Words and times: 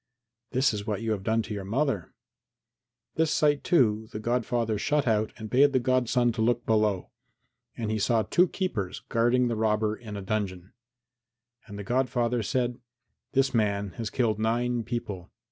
"This 0.49 0.73
is 0.73 0.87
what 0.87 1.03
you 1.03 1.11
have 1.11 1.21
done 1.21 1.43
to 1.43 1.53
your 1.53 1.63
mother." 1.63 2.11
This 3.17 3.29
sight, 3.29 3.63
too, 3.63 4.09
the 4.11 4.19
godfather 4.19 4.79
shut 4.79 5.05
out 5.05 5.31
and 5.37 5.47
bade 5.47 5.73
the 5.73 5.79
godson 5.79 6.31
look 6.31 6.65
below. 6.65 7.11
And 7.77 7.91
he 7.91 7.99
saw 7.99 8.23
two 8.23 8.47
keepers 8.47 9.01
guarding 9.09 9.47
the 9.47 9.55
robber 9.55 9.95
in 9.95 10.17
a 10.17 10.23
dungeon. 10.23 10.73
And 11.67 11.77
the 11.77 11.83
godfather 11.83 12.41
said, 12.41 12.79
"This 13.33 13.53
man 13.53 13.91
has 13.97 14.09
killed 14.09 14.39
nine 14.39 14.83
people. 14.83 15.29